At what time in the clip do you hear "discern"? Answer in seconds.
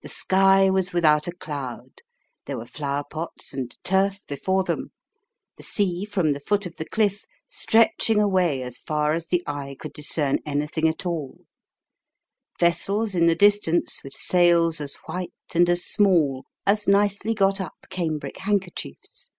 9.92-10.40